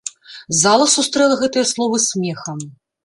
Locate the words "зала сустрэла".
0.61-1.35